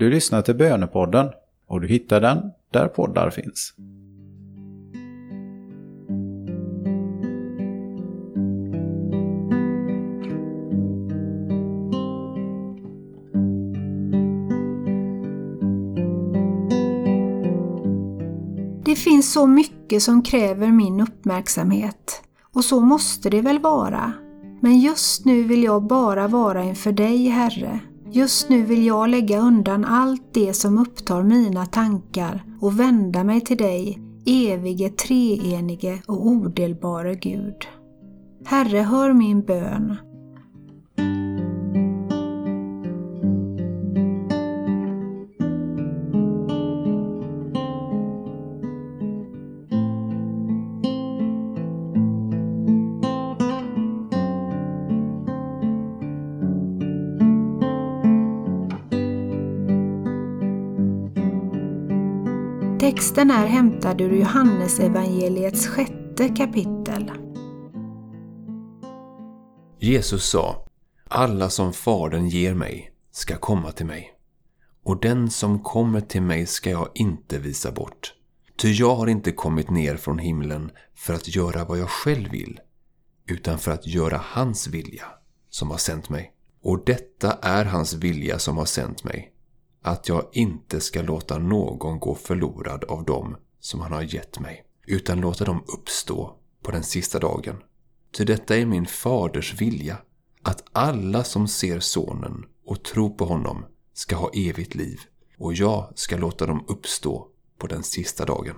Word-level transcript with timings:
Du 0.00 0.10
lyssnar 0.10 0.42
till 0.42 0.54
Bönepodden 0.54 1.28
och 1.66 1.80
du 1.80 1.88
hittar 1.88 2.20
den 2.20 2.50
där 2.70 2.88
poddar 2.88 3.30
finns. 3.30 3.74
Det 18.84 18.94
finns 18.94 19.32
så 19.32 19.46
mycket 19.46 20.02
som 20.02 20.22
kräver 20.22 20.68
min 20.68 21.00
uppmärksamhet 21.00 22.22
och 22.54 22.64
så 22.64 22.80
måste 22.80 23.30
det 23.30 23.40
väl 23.40 23.58
vara. 23.58 24.12
Men 24.60 24.80
just 24.80 25.24
nu 25.24 25.42
vill 25.42 25.62
jag 25.62 25.82
bara 25.82 26.28
vara 26.28 26.64
inför 26.64 26.92
dig, 26.92 27.28
Herre. 27.28 27.80
Just 28.12 28.48
nu 28.48 28.62
vill 28.62 28.86
jag 28.86 29.08
lägga 29.08 29.40
undan 29.40 29.84
allt 29.84 30.34
det 30.34 30.54
som 30.54 30.78
upptar 30.78 31.22
mina 31.22 31.66
tankar 31.66 32.42
och 32.60 32.80
vända 32.80 33.24
mig 33.24 33.40
till 33.40 33.56
dig, 33.56 33.98
evige, 34.26 34.88
treenige 34.90 36.02
och 36.06 36.26
odelbare 36.26 37.14
Gud. 37.14 37.54
Herre, 38.44 38.78
hör 38.78 39.12
min 39.12 39.42
bön. 39.42 39.96
Texten 62.80 63.30
är 63.30 63.46
hämtad 63.46 64.00
ur 64.00 64.16
Johannesevangeliets 64.16 65.66
sjätte 65.66 66.28
kapitel. 66.28 67.12
Jesus 69.78 70.30
sa, 70.30 70.66
alla 71.08 71.50
som 71.50 71.72
Fadern 71.72 72.28
ger 72.28 72.54
mig 72.54 72.92
ska 73.12 73.36
komma 73.36 73.72
till 73.72 73.86
mig. 73.86 74.12
Och 74.84 75.00
den 75.00 75.30
som 75.30 75.62
kommer 75.62 76.00
till 76.00 76.22
mig 76.22 76.46
ska 76.46 76.70
jag 76.70 76.88
inte 76.94 77.38
visa 77.38 77.72
bort. 77.72 78.14
Ty 78.56 78.72
jag 78.72 78.94
har 78.94 79.06
inte 79.06 79.32
kommit 79.32 79.70
ner 79.70 79.96
från 79.96 80.18
himlen 80.18 80.70
för 80.94 81.14
att 81.14 81.36
göra 81.36 81.64
vad 81.64 81.78
jag 81.78 81.90
själv 81.90 82.30
vill, 82.30 82.60
utan 83.26 83.58
för 83.58 83.70
att 83.70 83.86
göra 83.86 84.20
hans 84.24 84.66
vilja 84.66 85.04
som 85.50 85.70
har 85.70 85.78
sänt 85.78 86.08
mig. 86.08 86.32
Och 86.62 86.84
detta 86.84 87.32
är 87.42 87.64
hans 87.64 87.94
vilja 87.94 88.38
som 88.38 88.56
har 88.56 88.64
sänt 88.64 89.04
mig, 89.04 89.32
att 89.82 90.08
jag 90.08 90.24
inte 90.32 90.80
ska 90.80 91.02
låta 91.02 91.38
någon 91.38 92.00
gå 92.00 92.14
förlorad 92.14 92.84
av 92.84 93.04
dem 93.04 93.36
som 93.60 93.80
han 93.80 93.92
har 93.92 94.02
gett 94.02 94.40
mig, 94.40 94.64
utan 94.86 95.20
låta 95.20 95.44
dem 95.44 95.64
uppstå 95.66 96.36
på 96.62 96.70
den 96.70 96.82
sista 96.82 97.18
dagen. 97.18 97.56
Ty 98.16 98.24
detta 98.24 98.56
är 98.56 98.66
min 98.66 98.86
faders 98.86 99.60
vilja, 99.60 99.98
att 100.42 100.64
alla 100.72 101.24
som 101.24 101.48
ser 101.48 101.80
sonen 101.80 102.44
och 102.66 102.82
tror 102.82 103.10
på 103.10 103.24
honom 103.24 103.64
ska 103.92 104.16
ha 104.16 104.30
evigt 104.34 104.74
liv, 104.74 105.00
och 105.38 105.54
jag 105.54 105.92
ska 105.94 106.16
låta 106.16 106.46
dem 106.46 106.64
uppstå 106.68 107.28
på 107.58 107.66
den 107.66 107.82
sista 107.82 108.24
dagen. 108.24 108.56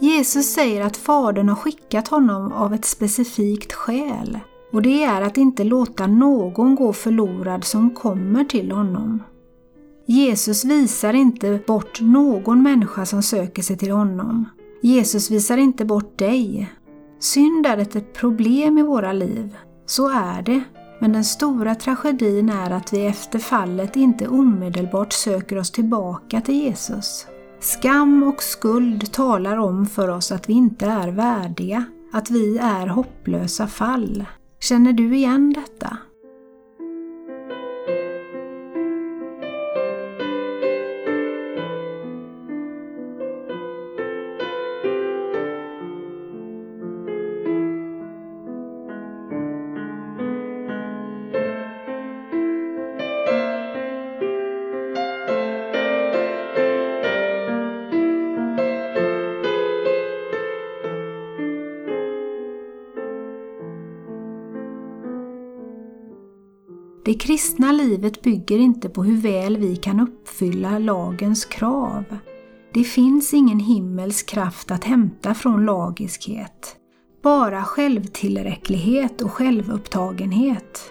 Jesus 0.00 0.54
säger 0.54 0.80
att 0.80 0.96
Fadern 0.96 1.48
har 1.48 1.56
skickat 1.56 2.08
honom 2.08 2.52
av 2.52 2.74
ett 2.74 2.84
specifikt 2.84 3.72
skäl 3.72 4.38
och 4.72 4.82
det 4.82 5.04
är 5.04 5.22
att 5.22 5.36
inte 5.36 5.64
låta 5.64 6.06
någon 6.06 6.74
gå 6.74 6.92
förlorad 6.92 7.64
som 7.64 7.90
kommer 7.90 8.44
till 8.44 8.72
honom. 8.72 9.22
Jesus 10.06 10.64
visar 10.64 11.14
inte 11.14 11.60
bort 11.66 12.00
någon 12.00 12.62
människa 12.62 13.06
som 13.06 13.22
söker 13.22 13.62
sig 13.62 13.76
till 13.76 13.90
honom. 13.90 14.44
Jesus 14.82 15.30
visar 15.30 15.56
inte 15.56 15.84
bort 15.84 16.18
dig. 16.18 16.72
Synd 17.20 17.66
är 17.66 17.78
ett 17.78 18.12
problem 18.12 18.78
i 18.78 18.82
våra 18.82 19.12
liv. 19.12 19.56
Så 19.86 20.08
är 20.08 20.42
det. 20.42 20.62
Men 21.00 21.12
den 21.12 21.24
stora 21.24 21.74
tragedin 21.74 22.48
är 22.48 22.70
att 22.70 22.92
vi 22.92 23.06
efter 23.06 23.38
fallet 23.38 23.96
inte 23.96 24.28
omedelbart 24.28 25.12
söker 25.12 25.58
oss 25.58 25.70
tillbaka 25.70 26.40
till 26.40 26.54
Jesus. 26.54 27.26
Skam 27.60 28.22
och 28.22 28.42
skuld 28.42 29.12
talar 29.12 29.56
om 29.56 29.86
för 29.86 30.08
oss 30.08 30.32
att 30.32 30.48
vi 30.48 30.52
inte 30.52 30.86
är 30.86 31.08
värdiga, 31.08 31.84
att 32.12 32.30
vi 32.30 32.58
är 32.58 32.86
hopplösa 32.86 33.66
fall. 33.66 34.24
Känner 34.58 34.92
du 34.92 35.16
igen 35.16 35.52
detta? 35.52 35.98
Det 67.08 67.14
kristna 67.14 67.72
livet 67.72 68.22
bygger 68.22 68.58
inte 68.58 68.88
på 68.88 69.04
hur 69.04 69.16
väl 69.16 69.56
vi 69.56 69.76
kan 69.76 70.00
uppfylla 70.00 70.78
lagens 70.78 71.44
krav. 71.44 72.04
Det 72.74 72.84
finns 72.84 73.34
ingen 73.34 73.60
himmelsk 73.60 74.28
kraft 74.28 74.70
att 74.70 74.84
hämta 74.84 75.34
från 75.34 75.66
lagiskhet. 75.66 76.76
Bara 77.22 77.62
självtillräcklighet 77.62 79.22
och 79.22 79.32
självupptagenhet. 79.32 80.90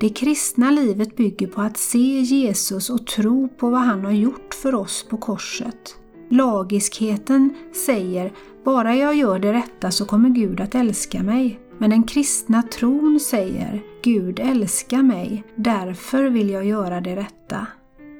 Det 0.00 0.08
kristna 0.08 0.70
livet 0.70 1.16
bygger 1.16 1.46
på 1.46 1.60
att 1.60 1.76
se 1.76 2.20
Jesus 2.20 2.90
och 2.90 3.06
tro 3.06 3.48
på 3.48 3.70
vad 3.70 3.80
han 3.80 4.04
har 4.04 4.12
gjort 4.12 4.54
för 4.54 4.74
oss 4.74 5.06
på 5.10 5.16
korset. 5.16 5.96
Lagiskheten 6.30 7.54
säger 7.86 8.32
bara 8.64 8.96
jag 8.96 9.14
gör 9.14 9.38
det 9.38 9.52
rätta 9.52 9.90
så 9.90 10.04
kommer 10.04 10.28
Gud 10.28 10.60
att 10.60 10.74
älska 10.74 11.22
mig. 11.22 11.60
Men 11.78 11.90
den 11.90 12.02
kristna 12.02 12.62
tron 12.62 13.20
säger 13.20 13.82
Gud 14.02 14.40
älskar 14.40 15.02
mig, 15.02 15.44
därför 15.56 16.24
vill 16.24 16.50
jag 16.50 16.64
göra 16.64 17.00
det 17.00 17.16
rätta. 17.16 17.66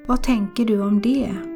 Vad 0.06 0.22
tänker 0.22 0.64
du 0.64 0.80
om 0.80 1.00
det? 1.00 1.53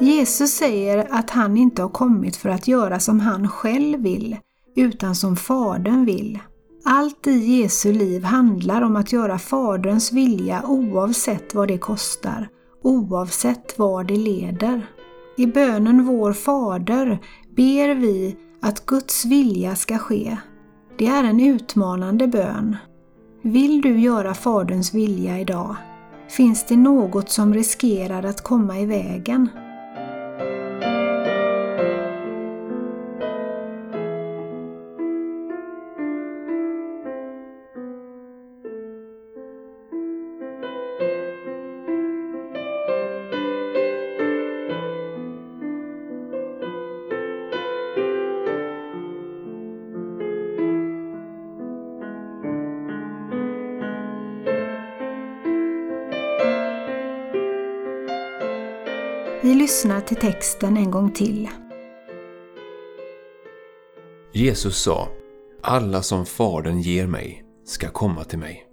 Jesus 0.00 0.50
säger 0.50 1.06
att 1.10 1.30
han 1.30 1.56
inte 1.56 1.82
har 1.82 1.88
kommit 1.88 2.36
för 2.36 2.48
att 2.48 2.68
göra 2.68 3.00
som 3.00 3.20
han 3.20 3.48
själv 3.48 4.00
vill, 4.00 4.36
utan 4.76 5.14
som 5.14 5.36
Fadern 5.36 6.04
vill. 6.04 6.38
Allt 6.84 7.26
i 7.26 7.60
Jesu 7.60 7.92
liv 7.92 8.24
handlar 8.24 8.82
om 8.82 8.96
att 8.96 9.12
göra 9.12 9.38
Faderns 9.38 10.12
vilja 10.12 10.62
oavsett 10.66 11.54
vad 11.54 11.68
det 11.68 11.78
kostar, 11.78 12.48
oavsett 12.82 13.78
var 13.78 14.04
det 14.04 14.16
leder. 14.16 14.86
I 15.36 15.46
bönen 15.46 16.04
Vår 16.04 16.32
Fader 16.32 17.18
ber 17.56 17.94
vi 17.94 18.36
att 18.62 18.86
Guds 18.86 19.24
vilja 19.24 19.76
ska 19.76 19.98
ske. 19.98 20.36
Det 20.98 21.06
är 21.06 21.24
en 21.24 21.40
utmanande 21.40 22.26
bön. 22.28 22.76
Vill 23.42 23.80
du 23.80 24.00
göra 24.00 24.34
Faderns 24.34 24.94
vilja 24.94 25.40
idag? 25.40 25.76
Finns 26.28 26.66
det 26.66 26.76
något 26.76 27.30
som 27.30 27.54
riskerar 27.54 28.22
att 28.22 28.42
komma 28.42 28.80
i 28.80 28.86
vägen? 28.86 29.48
Vi 59.44 59.54
lyssnar 59.54 60.00
till 60.00 60.16
texten 60.16 60.76
en 60.76 60.90
gång 60.90 61.10
till. 61.12 61.48
Jesus 64.32 64.82
sa, 64.82 65.08
alla 65.62 66.02
som 66.02 66.26
Fadern 66.26 66.80
ger 66.80 67.06
mig 67.06 67.44
ska 67.64 67.88
komma 67.88 68.24
till 68.24 68.38
mig. 68.38 68.66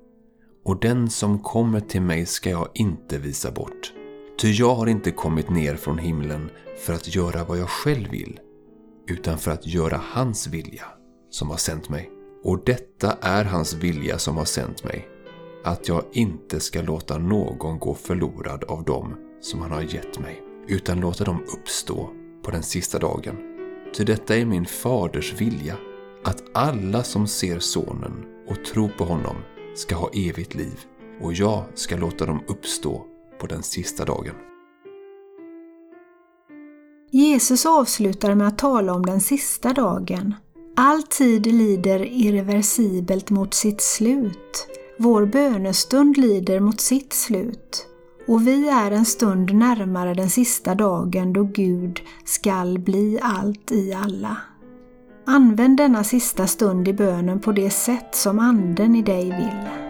Och 0.66 0.80
den 0.80 1.10
som 1.10 1.40
kommer 1.40 1.80
till 1.80 2.02
mig 2.02 2.26
ska 2.26 2.50
jag 2.50 2.68
inte 2.74 3.18
visa 3.18 3.52
bort. 3.52 3.94
Ty 4.42 4.52
jag 4.52 4.76
har 4.76 4.88
inte 4.88 5.12
kommit 5.12 5.50
ner 5.50 5.76
från 5.76 5.98
himlen 5.98 6.50
för 6.86 6.94
att 6.94 7.16
göra 7.16 7.44
vad 7.44 7.58
jag 7.58 7.70
själv 7.70 8.12
vill, 8.12 8.40
utan 9.08 9.38
för 9.38 9.52
att 9.52 9.68
göra 9.68 10.02
hans 10.14 10.48
vilja 10.48 10.86
som 11.30 11.50
har 11.50 11.58
sänt 11.58 11.90
mig. 11.90 12.10
Och 12.44 12.64
detta 12.66 13.18
är 13.22 13.46
hans 13.46 13.74
vilja 13.74 14.18
som 14.18 14.38
har 14.38 14.46
sänt 14.46 14.84
mig, 14.84 15.08
att 15.64 15.88
jag 15.88 16.04
inte 16.12 16.60
ska 16.60 16.82
låta 16.82 17.18
någon 17.18 17.80
gå 17.80 17.94
förlorad 17.94 18.64
av 18.64 18.84
dem 18.84 19.16
som 19.42 19.62
han 19.62 19.72
har 19.72 19.82
gett 19.82 20.20
mig, 20.20 20.42
utan 20.72 21.00
låta 21.00 21.24
dem 21.24 21.44
uppstå 21.58 22.10
på 22.44 22.52
den 22.52 22.64
sista 22.64 23.00
dagen. 23.00 23.36
Ty 23.98 24.04
detta 24.04 24.36
är 24.36 24.46
min 24.46 24.66
faders 24.66 25.34
vilja, 25.34 25.78
att 26.24 26.44
alla 26.54 27.04
som 27.04 27.28
ser 27.28 27.60
sonen 27.60 28.26
och 28.48 28.66
tror 28.66 28.90
på 28.90 29.04
honom 29.04 29.36
ska 29.76 29.96
ha 29.96 30.10
evigt 30.14 30.56
liv, 30.56 30.80
och 31.22 31.34
jag 31.34 31.64
ska 31.74 31.98
låta 31.98 32.26
dem 32.26 32.44
uppstå 32.48 33.06
på 33.40 33.48
den 33.48 33.64
sista 33.64 34.06
dagen. 34.06 34.36
Jesus 37.12 37.66
avslutar 37.66 38.36
med 38.36 38.48
att 38.48 38.58
tala 38.58 38.94
om 38.94 39.06
den 39.06 39.22
sista 39.22 39.74
dagen. 39.74 40.36
All 40.76 41.04
tid 41.04 41.46
lider 41.46 42.06
irreversibelt 42.06 43.30
mot 43.30 43.54
sitt 43.54 43.82
slut. 43.82 44.68
Vår 44.98 45.26
bönestund 45.26 46.18
lider 46.18 46.60
mot 46.60 46.82
sitt 46.82 47.14
slut. 47.14 47.88
Och 48.28 48.48
vi 48.48 48.70
är 48.70 48.92
en 48.92 49.06
stund 49.06 49.54
närmare 49.54 50.14
den 50.14 50.30
sista 50.30 50.76
dagen 50.76 51.34
då 51.34 51.44
Gud 51.44 52.02
skall 52.26 52.80
bli 52.80 53.20
allt 53.22 53.72
i 53.72 53.94
alla. 53.94 54.38
Använd 55.26 55.78
denna 55.78 56.04
sista 56.04 56.48
stund 56.48 56.88
i 56.88 56.94
bönen 56.94 57.40
på 57.40 57.52
det 57.52 57.70
sätt 57.70 58.16
som 58.16 58.40
Anden 58.40 58.96
i 58.96 59.02
dig 59.02 59.24
vill. 59.26 59.81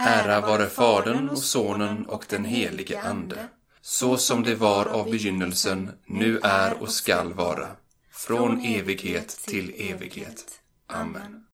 Ära 0.00 0.40
vare 0.40 0.66
Fadern 0.66 1.28
och 1.28 1.38
Sonen 1.38 2.06
och 2.06 2.24
den 2.28 2.44
helige 2.44 3.00
Ande, 3.00 3.48
så 3.80 4.16
som 4.16 4.42
det 4.42 4.54
var 4.54 4.86
av 4.86 5.10
begynnelsen, 5.10 5.90
nu 6.06 6.40
är 6.42 6.82
och 6.82 6.90
skall 6.90 7.32
vara, 7.32 7.66
från 8.12 8.60
evighet 8.60 9.28
till 9.28 9.74
evighet. 9.78 10.44
Amen. 10.86 11.44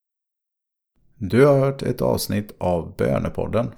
Du 1.16 1.46
har 1.46 1.58
hört 1.58 1.82
ett 1.82 2.02
avsnitt 2.02 2.54
av 2.58 2.96
Bönepodden. 2.96 3.70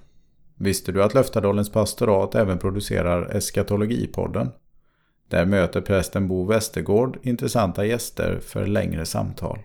Visste 0.54 0.92
du 0.92 1.02
att 1.02 1.14
Löftadalens 1.14 1.72
pastorat 1.72 2.34
även 2.34 2.58
producerar 2.58 3.36
Eskatologipodden? 3.36 4.50
Där 5.28 5.46
möter 5.46 5.80
prästen 5.80 6.28
Bo 6.28 6.44
Westergård 6.44 7.18
intressanta 7.22 7.86
gäster 7.86 8.40
för 8.40 8.66
längre 8.66 9.06
samtal. 9.06 9.58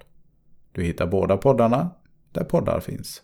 Du 0.72 0.84
hittar 0.84 1.08
båda 1.08 1.38
poddarna 1.38 1.90
där 2.32 2.44
poddar 2.44 2.80
finns. 2.80 3.20